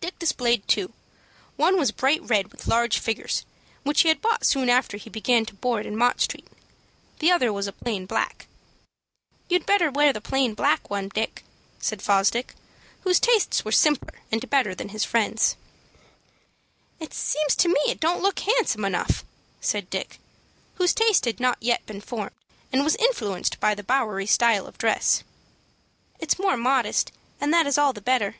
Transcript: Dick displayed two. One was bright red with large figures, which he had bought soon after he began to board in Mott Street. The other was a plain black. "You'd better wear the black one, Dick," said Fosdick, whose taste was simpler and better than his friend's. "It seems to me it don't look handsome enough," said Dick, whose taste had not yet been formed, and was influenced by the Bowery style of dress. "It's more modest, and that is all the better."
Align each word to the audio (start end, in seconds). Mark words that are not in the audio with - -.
Dick 0.00 0.18
displayed 0.18 0.66
two. 0.66 0.92
One 1.54 1.78
was 1.78 1.92
bright 1.92 2.18
red 2.28 2.50
with 2.50 2.66
large 2.66 2.98
figures, 2.98 3.44
which 3.84 4.00
he 4.00 4.08
had 4.08 4.20
bought 4.20 4.44
soon 4.44 4.68
after 4.68 4.96
he 4.96 5.08
began 5.08 5.46
to 5.46 5.54
board 5.54 5.86
in 5.86 5.96
Mott 5.96 6.20
Street. 6.20 6.48
The 7.20 7.30
other 7.30 7.52
was 7.52 7.68
a 7.68 7.72
plain 7.72 8.04
black. 8.04 8.48
"You'd 9.48 9.64
better 9.64 9.92
wear 9.92 10.12
the 10.12 10.20
black 10.56 10.90
one, 10.90 11.08
Dick," 11.08 11.44
said 11.78 12.02
Fosdick, 12.02 12.56
whose 13.02 13.20
taste 13.20 13.64
was 13.64 13.76
simpler 13.76 14.18
and 14.32 14.50
better 14.50 14.74
than 14.74 14.88
his 14.88 15.04
friend's. 15.04 15.54
"It 16.98 17.14
seems 17.14 17.54
to 17.54 17.68
me 17.68 17.78
it 17.86 18.00
don't 18.00 18.22
look 18.24 18.40
handsome 18.40 18.84
enough," 18.84 19.22
said 19.60 19.88
Dick, 19.88 20.18
whose 20.78 20.92
taste 20.92 21.26
had 21.26 21.38
not 21.38 21.58
yet 21.60 21.86
been 21.86 22.00
formed, 22.00 22.34
and 22.72 22.82
was 22.82 22.96
influenced 22.96 23.60
by 23.60 23.76
the 23.76 23.84
Bowery 23.84 24.26
style 24.26 24.66
of 24.66 24.78
dress. 24.78 25.22
"It's 26.18 26.40
more 26.40 26.56
modest, 26.56 27.12
and 27.40 27.52
that 27.54 27.68
is 27.68 27.78
all 27.78 27.92
the 27.92 28.00
better." 28.00 28.34